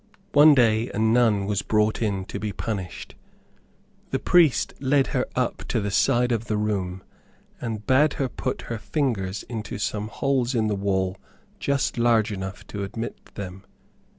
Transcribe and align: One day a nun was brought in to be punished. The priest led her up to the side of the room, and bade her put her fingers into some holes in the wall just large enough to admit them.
One 0.31 0.55
day 0.55 0.89
a 0.95 0.97
nun 0.97 1.45
was 1.45 1.61
brought 1.61 2.01
in 2.01 2.25
to 2.25 2.39
be 2.39 2.51
punished. 2.51 3.13
The 4.09 4.17
priest 4.17 4.73
led 4.79 5.05
her 5.13 5.27
up 5.35 5.59
to 5.67 5.79
the 5.79 5.91
side 5.91 6.31
of 6.31 6.45
the 6.45 6.57
room, 6.57 7.03
and 7.61 7.85
bade 7.85 8.13
her 8.13 8.27
put 8.27 8.63
her 8.63 8.79
fingers 8.79 9.43
into 9.43 9.77
some 9.77 10.07
holes 10.07 10.55
in 10.55 10.65
the 10.65 10.75
wall 10.75 11.17
just 11.59 11.99
large 11.99 12.31
enough 12.31 12.65
to 12.69 12.83
admit 12.83 13.35
them. 13.35 13.63